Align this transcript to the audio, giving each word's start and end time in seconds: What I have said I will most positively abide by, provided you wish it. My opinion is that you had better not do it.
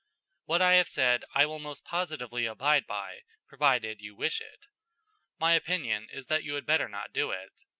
What 0.45 0.63
I 0.63 0.73
have 0.81 0.87
said 0.89 1.25
I 1.35 1.45
will 1.45 1.59
most 1.59 1.85
positively 1.85 2.47
abide 2.47 2.87
by, 2.87 3.19
provided 3.47 4.01
you 4.01 4.15
wish 4.15 4.41
it. 4.41 4.65
My 5.37 5.53
opinion 5.53 6.07
is 6.11 6.25
that 6.25 6.43
you 6.43 6.55
had 6.55 6.65
better 6.65 6.89
not 6.89 7.13
do 7.13 7.29
it. 7.29 7.63